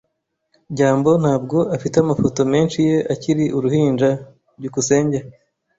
byambo 0.73 1.11
ntabwo 1.21 1.57
afite 1.75 1.95
amafoto 1.99 2.41
menshi 2.53 2.77
ye 2.89 2.97
akiri 3.13 3.45
uruhinja. 3.57 4.09
byukusenge 4.57 5.17